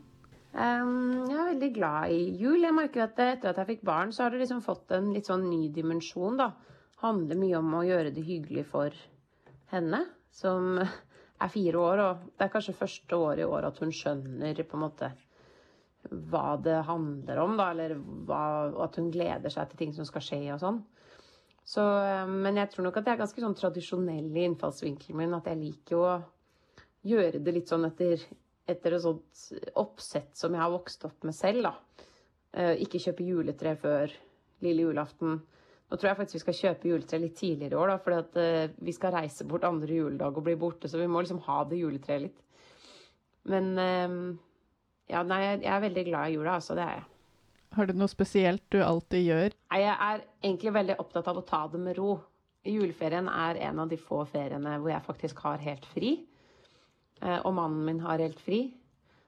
Um, 0.56 1.26
jeg 1.28 1.36
er 1.36 1.50
veldig 1.50 1.72
glad 1.76 2.14
i 2.16 2.22
jul. 2.40 2.62
Jeg 2.64 2.76
merker 2.76 3.04
at 3.04 3.20
etter 3.20 3.52
at 3.52 3.60
jeg 3.60 3.74
fikk 3.74 3.84
barn, 3.88 4.14
så 4.16 4.24
har 4.24 4.32
det 4.32 4.40
liksom 4.46 4.64
fått 4.64 4.94
en 4.96 5.12
litt 5.16 5.28
sånn 5.28 5.44
ny 5.50 5.68
dimensjon, 5.76 6.40
da. 6.40 6.54
Handler 7.04 7.40
mye 7.40 7.60
om 7.60 7.76
å 7.76 7.84
gjøre 7.84 8.14
det 8.16 8.24
hyggelig 8.24 8.64
for 8.72 8.96
henne, 9.74 10.06
som 10.32 10.80
er 10.80 11.52
fire 11.52 11.82
år, 11.82 12.04
og 12.06 12.26
det 12.32 12.48
er 12.48 12.54
kanskje 12.54 12.78
første 12.80 13.20
året 13.20 13.44
i 13.44 13.50
år 13.52 13.68
at 13.68 13.84
hun 13.84 13.92
skjønner 13.92 14.64
på 14.64 14.80
en 14.80 14.86
måte 14.86 15.12
hva 16.32 16.56
det 16.62 16.78
handler 16.88 17.42
om, 17.44 17.58
da, 17.60 17.72
eller 17.74 17.98
hva, 18.30 18.44
at 18.86 18.96
hun 19.02 19.12
gleder 19.12 19.52
seg 19.52 19.68
til 19.72 19.82
ting 19.82 19.96
som 19.98 20.08
skal 20.08 20.24
skje 20.24 20.44
og 20.56 20.62
sånn. 20.64 20.84
Så, 21.66 21.82
men 22.30 22.60
jeg 22.62 22.70
tror 22.72 22.86
nok 22.86 23.00
at 23.00 23.08
jeg 23.08 23.18
er 23.18 23.22
ganske 23.24 23.42
sånn 23.42 23.58
tradisjonell 23.58 24.28
i 24.38 24.44
innfallsvinkelen 24.46 25.18
min. 25.18 25.34
At 25.34 25.50
jeg 25.50 25.62
liker 25.64 25.98
å 25.98 26.12
gjøre 27.10 27.42
det 27.42 27.56
litt 27.56 27.72
sånn 27.72 27.88
etter, 27.88 28.22
etter 28.70 28.96
et 28.98 29.02
sånt 29.02 29.48
oppsett 29.82 30.38
som 30.38 30.54
jeg 30.54 30.62
har 30.62 30.74
vokst 30.74 31.08
opp 31.10 31.26
med 31.26 31.38
selv, 31.38 31.66
da. 31.66 32.06
Eh, 32.56 32.86
ikke 32.86 33.02
kjøpe 33.02 33.26
juletre 33.26 33.74
før 33.82 34.14
lille 34.66 34.86
julaften. 34.86 35.42
Nå 35.90 35.98
tror 35.98 36.12
jeg 36.12 36.20
faktisk 36.22 36.38
vi 36.38 36.44
skal 36.44 36.60
kjøpe 36.60 36.90
juletre 36.92 37.22
litt 37.22 37.36
tidligere 37.38 37.76
i 37.76 37.82
år, 37.82 37.96
fordi 38.02 38.42
uh, 38.42 38.78
vi 38.82 38.94
skal 38.96 39.14
reise 39.14 39.46
bort 39.46 39.68
andre 39.68 40.00
juledag 40.00 40.38
og 40.38 40.46
bli 40.48 40.56
borte, 40.58 40.90
så 40.90 40.98
vi 40.98 41.10
må 41.12 41.22
liksom 41.22 41.44
ha 41.46 41.60
det 41.70 41.78
juletreet 41.78 42.24
litt. 42.24 42.40
Men 43.46 43.76
ja, 45.06 45.20
nei, 45.22 45.42
jeg 45.44 45.70
er 45.70 45.84
veldig 45.84 46.04
glad 46.08 46.32
i 46.32 46.40
jula, 46.40 46.56
altså. 46.58 46.74
Det 46.74 46.82
er 46.82 46.96
jeg. 46.96 47.06
Har 47.76 47.90
du 47.90 47.96
noe 47.98 48.12
spesielt 48.12 48.64
du 48.72 48.80
alltid 48.84 49.26
gjør? 49.26 49.56
Jeg 49.76 49.92
er 49.92 50.24
egentlig 50.44 50.74
veldig 50.76 50.96
opptatt 51.02 51.28
av 51.32 51.42
å 51.42 51.46
ta 51.48 51.66
det 51.72 51.82
med 51.82 51.98
ro. 51.98 52.20
Juleferien 52.66 53.28
er 53.30 53.60
en 53.68 53.82
av 53.84 53.90
de 53.92 53.98
få 54.00 54.24
feriene 54.30 54.78
hvor 54.80 54.94
jeg 54.94 55.06
faktisk 55.06 55.42
har 55.46 55.62
helt 55.66 55.86
fri. 55.92 56.16
Eh, 57.22 57.40
og 57.42 57.54
mannen 57.58 57.84
min 57.86 58.02
har 58.06 58.24
helt 58.24 58.40
fri. 58.42 58.68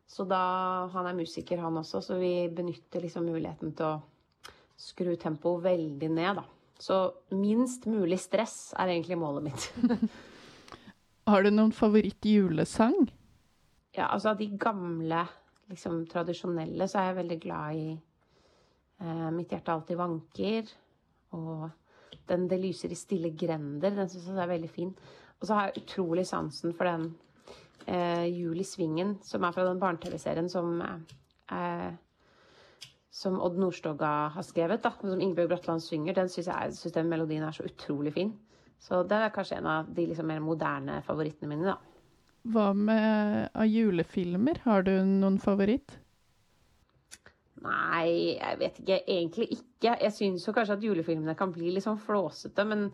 Så 0.08 0.24
da 0.24 0.88
Han 0.94 1.10
er 1.10 1.17
musiker, 1.17 1.60
han 1.60 1.77
også, 1.77 2.01
så 2.01 2.17
vi 2.20 2.48
benytter 2.48 3.03
liksom 3.03 3.27
muligheten 3.27 3.74
til 3.75 3.86
å 3.86 4.53
skru 4.77 5.15
tempoet 5.20 5.65
veldig 5.65 6.10
ned, 6.13 6.39
da. 6.39 6.46
Så 6.79 6.98
minst 7.34 7.88
mulig 7.89 8.20
stress 8.22 8.74
er 8.77 8.94
egentlig 8.94 9.17
målet 9.17 9.50
mitt. 9.50 9.67
har 11.32 11.44
du 11.44 11.50
noen 11.51 11.74
favoritt-julesang? 11.75 13.10
Ja, 13.98 14.12
altså 14.12 14.32
av 14.32 14.38
de 14.39 14.48
gamle, 14.62 15.25
liksom 15.72 16.06
tradisjonelle, 16.08 16.88
så 16.88 17.01
er 17.01 17.10
jeg 17.10 17.20
veldig 17.24 17.39
glad 17.44 17.79
i 17.82 17.88
mitt 19.33 19.51
hjerte 19.53 19.73
alltid 19.73 19.97
vanker. 19.97 20.71
Og 21.37 21.69
den 22.27 22.47
'Det 22.47 22.59
lyser 22.59 22.91
i 22.91 22.95
stille 22.95 23.29
grender', 23.29 23.95
den 23.95 24.09
syns 24.09 24.27
jeg 24.27 24.37
er 24.37 24.47
veldig 24.47 24.69
fin. 24.69 24.95
Og 25.39 25.47
så 25.47 25.53
har 25.53 25.67
jeg 25.67 25.83
utrolig 25.83 26.25
sansen 26.27 26.73
for 26.73 26.85
den 26.85 27.15
eh, 27.87 28.25
Jul 28.25 28.59
i 28.59 28.63
svingen, 28.63 29.17
som 29.21 29.43
er 29.43 29.51
fra 29.51 29.65
den 29.67 29.79
barne-TV-serien 29.79 30.49
som 30.49 30.81
eh, 30.81 31.91
som 33.17 33.39
Odd 33.41 33.57
Nordstoga 33.57 34.29
har 34.29 34.45
skrevet, 34.45 34.83
da, 34.83 34.91
som 35.01 35.21
Ingebjørg 35.21 35.49
Bratland 35.49 35.81
synger. 35.81 36.13
Den 36.13 36.29
syns 36.29 36.51
jeg 36.51 36.73
synes 36.77 36.93
den 36.93 37.09
melodien 37.09 37.45
er 37.47 37.55
så 37.55 37.65
utrolig 37.65 38.13
fin. 38.13 38.33
Så 38.79 39.01
det 39.09 39.17
er 39.17 39.33
kanskje 39.33 39.57
en 39.57 39.69
av 39.71 39.87
de 39.89 40.05
liksom 40.05 40.27
mer 40.29 40.43
moderne 40.43 40.99
favorittene 41.05 41.49
mine, 41.49 41.73
da. 41.73 41.79
Hva 42.47 42.67
med 42.77 43.49
av 43.57 43.65
julefilmer? 43.65 44.61
Har 44.67 44.85
du 44.85 44.93
noen 45.01 45.39
favoritt? 45.41 45.97
Nei, 47.67 48.38
jeg 48.38 48.59
vet 48.62 48.81
ikke. 48.81 48.97
Egentlig 49.03 49.47
ikke. 49.57 49.93
Jeg 50.01 50.13
syns 50.15 50.47
jo 50.47 50.55
kanskje 50.55 50.77
at 50.77 50.88
julefilmene 50.88 51.36
kan 51.38 51.51
bli 51.53 51.74
litt 51.74 51.86
sånn 51.86 52.00
flåsete, 52.01 52.65
men 52.67 52.88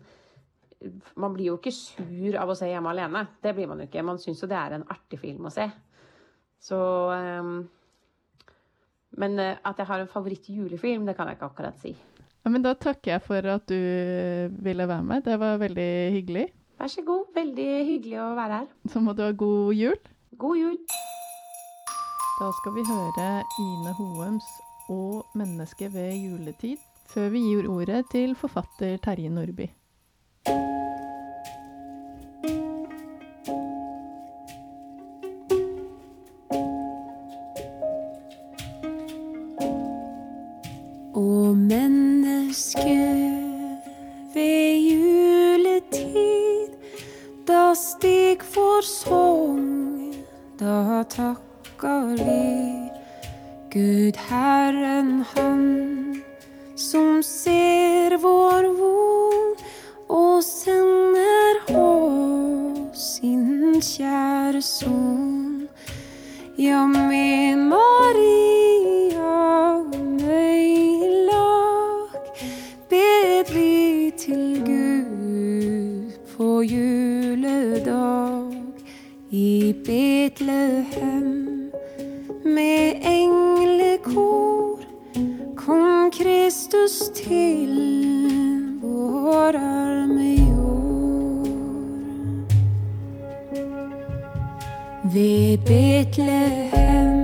man 1.20 1.32
blir 1.34 1.52
jo 1.52 1.58
ikke 1.58 1.72
sur 1.74 2.36
av 2.40 2.50
å 2.50 2.56
se 2.58 2.68
Hjemme 2.68 2.90
alene. 2.92 3.24
Det 3.42 3.54
blir 3.56 3.70
man 3.70 3.80
jo 3.80 3.88
ikke. 3.88 4.04
Man 4.04 4.20
syns 4.22 4.42
jo 4.42 4.50
det 4.50 4.58
er 4.58 4.76
en 4.76 4.88
artig 4.92 5.20
film 5.22 5.48
å 5.48 5.54
se. 5.54 5.68
Så 6.64 6.78
um, 7.12 7.56
Men 9.20 9.38
uh, 9.38 9.54
at 9.62 9.78
jeg 9.78 9.88
har 9.88 10.02
en 10.02 10.10
favoritt-julefilm, 10.10 11.06
det 11.06 11.16
kan 11.16 11.30
jeg 11.30 11.38
ikke 11.38 11.50
akkurat 11.52 11.80
si. 11.80 11.94
Ja, 12.44 12.50
men 12.52 12.64
da 12.64 12.74
takker 12.76 13.14
jeg 13.14 13.24
for 13.24 13.46
at 13.54 13.64
du 13.70 13.78
ville 14.66 14.88
være 14.90 15.06
med. 15.06 15.24
Det 15.24 15.38
var 15.40 15.62
veldig 15.62 15.90
hyggelig. 16.18 16.48
Vær 16.80 16.90
så 16.92 17.04
god. 17.06 17.30
Veldig 17.36 17.70
hyggelig 17.88 18.20
å 18.20 18.34
være 18.36 18.60
her. 18.60 18.68
Så 18.92 19.00
må 19.00 19.14
du 19.16 19.24
ha 19.24 19.30
god 19.32 19.72
jul. 19.78 20.00
God 20.36 20.60
jul. 20.60 20.78
Da 22.34 22.48
skal 22.50 22.72
vi 22.74 22.82
høre 22.82 23.44
Ine 23.62 23.92
Hoems 23.94 24.46
'Å 24.90 25.22
menneske 25.38 25.86
ved 25.94 26.16
juletid', 26.18 26.82
før 27.06 27.28
vi 27.30 27.42
gir 27.44 27.68
ordet 27.70 28.00
til 28.10 28.34
forfatter 28.34 28.96
Terje 28.98 29.30
Nordby. 29.30 29.68
Å 41.14 41.54
menneske 41.54 42.98
ved 44.34 44.82
juletid, 44.90 46.74
da 47.46 47.64
stig 47.78 48.42
for 48.42 48.82
sång, 48.82 50.14
da 50.58 51.04
takk 51.06 51.53
takker 51.84 52.24
vi 52.24 52.90
Gud 53.70 54.16
Herren 54.16 55.24
Han 55.34 56.22
som 56.76 57.22
ser 57.22 58.16
vår 58.22 58.68
vond 58.78 59.64
og 60.08 60.42
sender 60.44 61.60
oss 61.76 63.16
sin 63.16 63.80
kjære 63.82 64.62
son. 64.62 65.68
Ja, 66.58 66.86
med 66.86 67.56
Maria 67.56 69.34
i 70.40 71.10
lag 71.28 72.18
bed 72.88 73.52
vi 73.52 74.10
til 74.18 74.62
Gud 74.64 76.12
på 76.36 76.62
juledag 76.62 78.54
i 79.30 79.74
Betlehem 79.84 81.43
med 82.54 83.02
englekor 83.02 84.78
kom 85.56 86.10
Kristus 86.10 87.10
til 87.14 87.72
vår 88.82 89.56
arme 89.58 90.28
jord. 90.38 91.48
Ved 95.14 95.58
Betlehem 95.66 97.18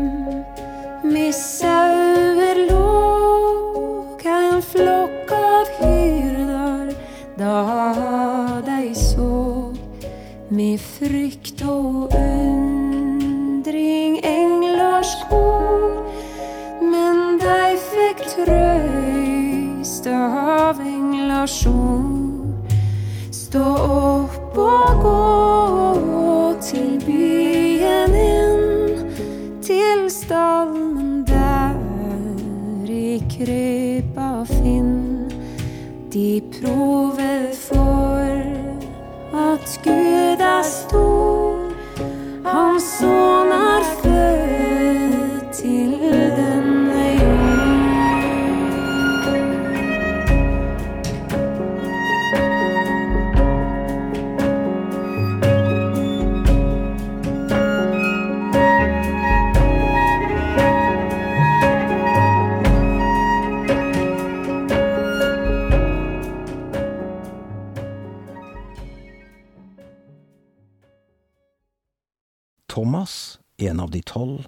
med 1.05 1.33
sauer 1.33 2.65
låg 2.71 4.27
en 4.27 4.63
flokk 4.63 5.31
av 5.33 5.67
hyrder 5.79 6.95
da 7.39 7.61
de 8.67 8.95
så 8.95 9.73
med 10.51 10.79
frykt 10.81 11.40
ord. 21.41 22.71
Stå 23.33 23.65
opp 23.65 24.59
og 24.59 25.03
gå 25.03 26.55
til 26.61 27.01
byen 27.07 28.15
inn, 28.15 29.15
til 29.63 30.11
stallen 30.13 31.25
der 31.27 31.75
i 32.87 33.23
krypa 33.33 34.45
finn. 34.45 35.31
De 36.13 36.43
prover 36.53 37.10
av 73.91 73.97
de 73.99 74.03
tolv, 74.07 74.47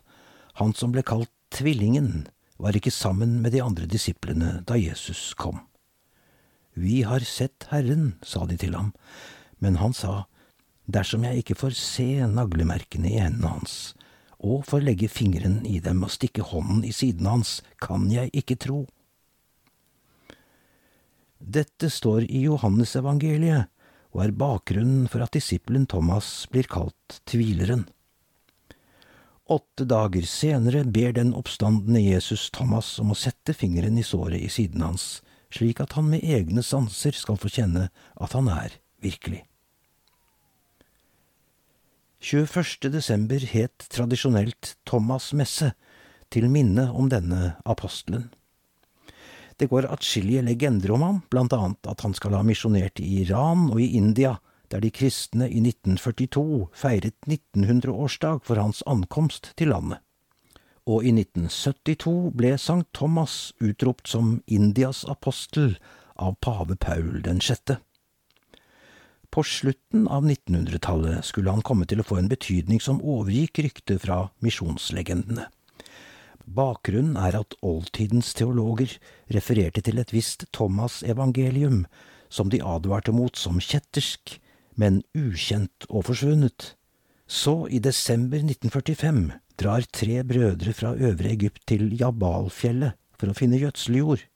han 0.61 0.75
som 0.75 0.95
ble 0.95 1.03
kalt 1.03 1.31
Tvillingen, 1.53 2.29
var 2.57 2.73
ikke 2.73 2.95
sammen 2.95 3.43
med 3.43 3.53
de 3.53 3.61
andre 3.61 3.85
disiplene 3.91 4.63
da 4.65 4.79
Jesus 4.79 5.35
kom. 5.37 5.59
Vi 6.73 7.03
har 7.05 7.21
sett 7.29 7.67
Herren, 7.69 8.15
sa 8.25 8.47
de 8.49 8.57
til 8.57 8.73
ham, 8.79 8.95
men 9.59 9.77
han 9.83 9.93
sa, 9.93 10.31
Dersom 10.89 11.27
jeg 11.27 11.43
ikke 11.43 11.59
får 11.61 11.77
se 11.79 12.07
naglemerkene 12.27 13.11
i 13.11 13.21
hendene 13.21 13.53
hans, 13.53 13.93
og 14.41 14.65
får 14.67 14.83
legge 14.87 15.11
fingeren 15.13 15.61
i 15.69 15.77
dem 15.85 16.01
og 16.03 16.11
stikke 16.15 16.43
hånden 16.49 16.83
i 16.89 16.95
siden 16.97 17.29
hans, 17.29 17.61
kan 17.79 18.09
jeg 18.11 18.33
ikke 18.33 18.57
tro. 18.65 18.81
Dette 21.39 21.91
står 21.93 22.25
i 22.31 22.47
Johannesevangeliet 22.47 23.69
og 24.13 24.25
er 24.25 24.35
bakgrunnen 24.35 25.07
for 25.13 25.23
at 25.25 25.37
disippelen 25.37 25.87
Thomas 25.91 26.47
blir 26.51 26.67
kalt 26.71 27.21
tvileren. 27.29 27.87
Åtte 29.51 29.85
dager 29.85 30.23
senere 30.23 30.85
ber 30.85 31.13
den 31.13 31.33
oppstandende 31.35 32.01
Jesus 32.01 32.51
Thomas 32.55 32.99
om 33.03 33.11
å 33.11 33.19
sette 33.19 33.55
fingeren 33.55 33.99
i 33.99 34.05
såret 34.07 34.39
i 34.39 34.51
siden 34.53 34.85
hans, 34.87 35.23
slik 35.51 35.83
at 35.83 35.97
han 35.99 36.09
med 36.13 36.23
egne 36.23 36.63
sanser 36.63 37.17
skal 37.19 37.41
få 37.41 37.51
kjenne 37.51 37.89
at 38.15 38.37
han 38.39 38.49
er 38.53 38.79
virkelig. 39.03 39.43
21. 42.23 42.87
desember 42.95 43.43
het 43.51 43.89
tradisjonelt 43.91 44.77
Thomas 44.87 45.33
messe, 45.35 45.73
til 46.33 46.47
minne 46.49 46.87
om 46.97 47.11
denne 47.13 47.57
apostelen. 47.69 48.31
Det 49.59 49.67
går 49.69 49.91
atskillige 49.91 50.45
legender 50.47 50.95
om 50.95 51.03
ham, 51.05 51.19
blant 51.29 51.53
annet 51.53 51.91
at 51.91 52.01
han 52.07 52.15
skal 52.17 52.39
ha 52.39 52.45
misjonert 52.47 53.03
i 53.03 53.25
Iran 53.25 53.67
og 53.73 53.83
i 53.83 53.91
India, 53.99 54.37
der 54.73 54.81
de 54.81 54.91
kristne 54.91 55.49
i 55.49 55.61
1942 55.61 56.69
feiret 56.73 57.15
1900-årsdag 57.29 58.43
for 58.47 58.61
hans 58.61 58.83
ankomst 58.89 59.53
til 59.57 59.73
landet. 59.75 60.01
Og 60.89 61.05
i 61.07 61.13
1972 61.15 62.33
ble 62.35 62.57
Sankt 62.59 62.91
Thomas 62.97 63.53
utropt 63.63 64.09
som 64.11 64.41
Indias 64.47 65.05
apostel 65.05 65.77
av 66.17 66.35
pave 66.41 66.77
Paul 66.77 67.23
6. 67.23 67.77
På 69.33 69.45
slutten 69.47 70.09
av 70.09 70.27
1900-tallet 70.27 71.25
skulle 71.25 71.53
han 71.55 71.65
komme 71.65 71.87
til 71.89 72.03
å 72.03 72.07
få 72.07 72.19
en 72.21 72.29
betydning 72.29 72.83
som 72.85 73.01
overgikk 73.01 73.63
ryktet 73.65 74.03
fra 74.03 74.27
misjonslegendene. 74.45 75.47
Bakgrunnen 76.43 77.17
er 77.17 77.39
at 77.39 77.55
oldtidens 77.65 78.35
teologer 78.37 78.99
refererte 79.33 79.81
til 79.87 80.03
et 80.03 80.13
visst 80.13 80.49
Thomas-evangelium, 80.53 81.85
som 82.29 82.51
de 82.53 82.61
advarte 82.61 83.15
mot 83.15 83.37
som 83.39 83.61
kjettersk, 83.63 84.37
men 84.79 85.03
ukjent 85.17 85.87
og 85.89 86.07
forsvunnet. 86.09 86.75
Så, 87.27 87.67
i 87.71 87.79
desember 87.83 88.43
1945, 88.43 89.23
drar 89.61 89.87
tre 89.93 90.23
brødre 90.25 90.75
fra 90.77 90.95
Øvre 90.97 91.33
Egypt 91.33 91.63
til 91.69 91.93
Jabalfjellet 91.99 92.99
for 93.19 93.31
å 93.31 93.37
finne 93.37 93.61
gjødseljord. 93.61 94.27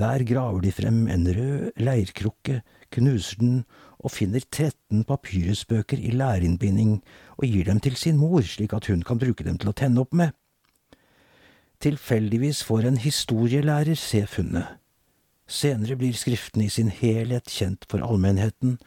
Der 0.00 0.24
graver 0.24 0.64
de 0.64 0.72
frem 0.72 1.06
en 1.12 1.26
rød 1.28 1.72
leirkrukke, 1.76 2.62
knuser 2.90 3.40
den 3.40 3.56
og 4.00 4.14
finner 4.14 4.40
13 4.40 5.04
papyrusbøker 5.04 6.00
i 6.00 6.14
lærinnbinding 6.16 7.02
og 7.36 7.44
gir 7.44 7.68
dem 7.68 7.80
til 7.84 7.96
sin 8.00 8.16
mor, 8.16 8.40
slik 8.40 8.72
at 8.72 8.88
hun 8.88 9.04
kan 9.04 9.20
bruke 9.20 9.44
dem 9.44 9.58
til 9.60 9.70
å 9.70 9.76
tenne 9.76 10.00
opp 10.00 10.16
med. 10.16 10.32
Tilfeldigvis 11.80 12.62
får 12.64 12.88
en 12.88 12.96
historielærer 13.00 13.96
se 13.96 14.24
funnet. 14.28 14.80
Senere 15.48 15.96
blir 16.00 16.16
skriftene 16.16 16.68
i 16.68 16.72
sin 16.72 16.90
helhet 16.92 17.48
kjent 17.50 17.86
for 17.90 18.04
allmennheten, 18.04 18.78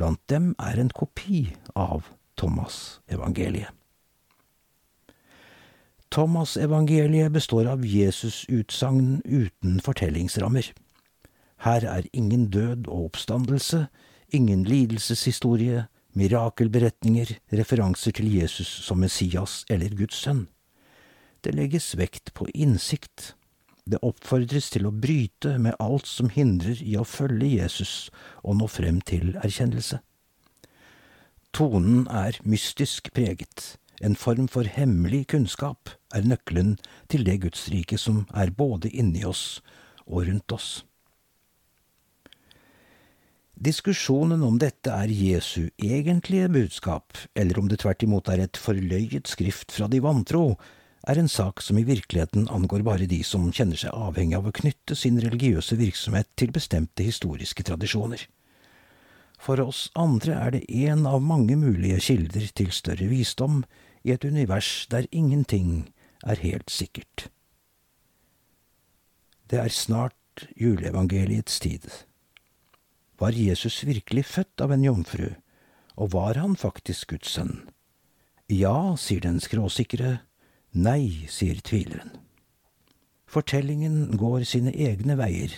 Blant 0.00 0.22
dem 0.32 0.54
er 0.56 0.80
en 0.80 0.88
kopi 0.96 1.50
av 1.76 2.06
Thomas-evangeliet. 2.40 3.68
Thomas-evangeliet 6.10 7.28
består 7.34 7.68
av 7.68 7.84
Jesus-utsagn 7.84 9.20
uten 9.28 9.76
fortellingsrammer. 9.84 10.70
Her 11.66 11.84
er 11.84 12.08
ingen 12.16 12.48
død 12.48 12.88
og 12.88 13.10
oppstandelse, 13.10 13.82
ingen 14.32 14.64
lidelseshistorie, 14.64 15.84
mirakelberetninger, 16.16 17.36
referanser 17.52 18.16
til 18.16 18.32
Jesus 18.32 18.72
som 18.88 19.04
Messias 19.04 19.66
eller 19.68 19.92
Guds 20.00 20.16
sønn. 20.16 20.46
Det 21.44 21.52
legges 21.54 21.92
vekt 22.00 22.32
på 22.32 22.48
innsikt. 22.54 23.34
Det 23.90 23.98
oppfordres 24.06 24.68
til 24.70 24.86
å 24.86 24.94
bryte 24.94 25.56
med 25.58 25.74
alt 25.82 26.06
som 26.06 26.30
hindrer 26.30 26.78
i 26.84 26.94
å 27.00 27.06
følge 27.08 27.48
Jesus 27.56 27.94
og 28.44 28.60
nå 28.60 28.68
frem 28.70 29.00
til 29.02 29.32
erkjennelse. 29.40 29.98
Tonen 31.50 32.04
er 32.06 32.38
mystisk 32.46 33.10
preget. 33.16 33.74
En 34.00 34.14
form 34.16 34.46
for 34.48 34.68
hemmelig 34.70 35.26
kunnskap 35.34 35.90
er 36.14 36.28
nøkkelen 36.28 36.76
til 37.10 37.26
det 37.26 37.40
Gudsrike 37.42 37.98
som 37.98 38.22
er 38.30 38.54
både 38.54 38.92
inni 38.94 39.26
oss 39.26 39.58
og 40.06 40.28
rundt 40.28 40.54
oss. 40.54 40.70
Diskusjonen 43.60 44.40
om 44.46 44.54
dette 44.56 44.88
er 44.94 45.10
Jesu 45.12 45.66
egentlige 45.76 46.48
budskap, 46.48 47.18
eller 47.36 47.58
om 47.60 47.66
det 47.68 47.82
tvert 47.82 48.06
imot 48.06 48.30
er 48.32 48.46
et 48.46 48.56
forløyet 48.56 49.28
skrift 49.28 49.74
fra 49.76 49.90
de 49.90 50.00
vantro, 50.00 50.54
er 51.08 51.18
en 51.18 51.28
sak 51.28 51.62
som 51.64 51.78
i 51.80 51.86
virkeligheten 51.88 52.48
angår 52.52 52.82
bare 52.84 53.08
de 53.08 53.22
som 53.24 53.48
kjenner 53.52 53.78
seg 53.80 53.94
avhengig 53.96 54.36
av 54.36 54.48
å 54.50 54.54
knytte 54.54 54.96
sin 54.98 55.20
religiøse 55.22 55.78
virksomhet 55.80 56.28
til 56.36 56.52
bestemte 56.52 57.06
historiske 57.06 57.64
tradisjoner. 57.64 58.26
For 59.40 59.60
oss 59.64 59.88
andre 59.96 60.36
er 60.36 60.52
det 60.56 60.66
én 60.68 61.06
av 61.08 61.22
mange 61.24 61.56
mulige 61.56 62.02
kilder 62.10 62.50
til 62.52 62.72
større 62.76 63.08
visdom 63.08 63.62
i 64.04 64.12
et 64.12 64.24
univers 64.24 64.86
der 64.92 65.08
ingenting 65.10 65.88
er 66.20 66.42
helt 66.44 66.68
sikkert. 66.70 67.30
Det 69.48 69.58
er 69.58 69.72
snart 69.72 70.46
juleevangeliets 70.60 71.58
tid. 71.60 71.88
Var 73.20 73.36
Jesus 73.36 73.82
virkelig 73.84 74.24
født 74.28 74.60
av 74.60 74.72
en 74.72 74.84
jomfru, 74.84 75.32
og 75.96 76.12
var 76.12 76.38
han 76.40 76.56
faktisk 76.56 77.16
Guds 77.16 77.32
sønn? 77.34 77.64
Ja, 78.48 78.96
sier 78.96 79.24
den 79.24 79.40
skråsikre, 79.40 80.20
Nei, 80.70 81.26
sier 81.26 81.58
tvileren. 81.66 82.12
Fortellingen 83.26 84.16
går 84.18 84.44
sine 84.46 84.70
egne 84.70 85.16
veier, 85.18 85.50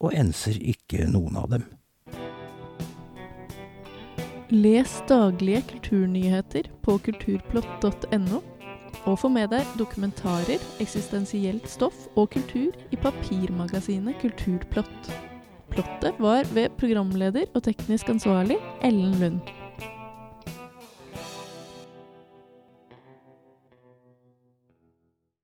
og 0.00 0.14
enser 0.16 0.56
ikke 0.60 1.04
noen 1.08 1.36
av 1.36 1.50
dem. 1.52 1.66
Les 4.52 4.92
daglige 5.10 5.60
kulturnyheter 5.72 6.70
på 6.84 6.96
kulturplott.no, 7.04 8.40
og 9.06 9.18
få 9.20 9.28
med 9.32 9.52
deg 9.52 9.76
dokumentarer, 9.76 10.62
eksistensielt 10.80 11.68
stoff 11.68 12.06
og 12.16 12.30
kultur 12.32 12.72
i 12.94 13.00
papirmagasinet 13.00 14.16
Kulturplott. 14.22 15.12
Plottet 15.70 16.16
var 16.22 16.48
ved 16.56 16.72
programleder 16.80 17.50
og 17.52 17.66
teknisk 17.68 18.08
ansvarlig 18.08 18.56
Ellen 18.86 19.18
Lund. 19.20 19.65